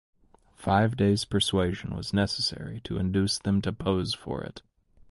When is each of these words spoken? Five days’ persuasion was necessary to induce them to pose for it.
Five 0.55 0.97
days’ 0.97 1.25
persuasion 1.25 1.95
was 1.95 2.11
necessary 2.11 2.81
to 2.85 2.97
induce 2.97 3.37
them 3.37 3.61
to 3.61 3.71
pose 3.71 4.15
for 4.15 4.43
it. 4.43 4.63